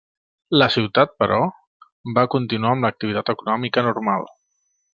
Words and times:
La 0.61 0.67
ciutat, 0.75 1.11
però, 1.23 1.37
va 2.17 2.25
continuar 2.37 2.73
amb 2.77 2.89
l'activitat 2.89 3.31
econòmica 3.35 3.85
normal. 3.91 4.27